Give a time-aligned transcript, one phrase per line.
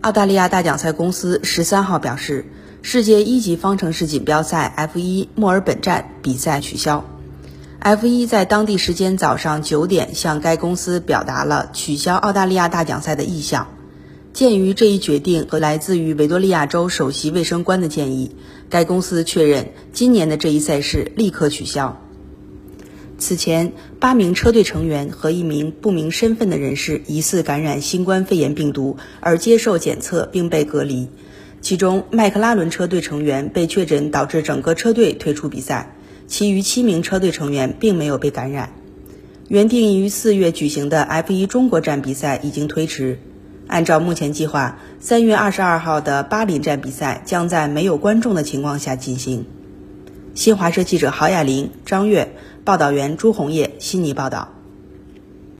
[0.00, 2.46] 澳大利亚大奖赛公司十三号表示，
[2.82, 7.04] 世界一级方程式锦标赛 F1 墨尔本站比赛取消。
[7.82, 13.66] F1 在当地时间早上九点向该公司表达了取消澳大利亚大奖赛的意向。
[14.32, 18.36] 鉴于这一决定和来自于维多利亚州首席卫生官的建议，
[18.70, 22.00] 该公司确认今年的这一赛事立刻取消。
[23.18, 31.08] 此前，八名车队成员和一名不明身份的人士疑似感染新冠肺炎病毒而接受检测并被隔离。
[31.60, 35.96] 其中，麦克拉伦车队成员被确诊导致整个车队退出比赛，
[36.28, 38.72] 其余七名车队成员并没有被感染。
[39.48, 43.18] 原定于四月举行的 F1 中国站比赛已经推迟。
[43.66, 49.44] 按照目前计划，三月二十二号的巴林站比赛将在没有观众的情况下进行。
[50.38, 54.57] 新华社记者郝亚玲、张悦，报道员朱红叶悉尼报道。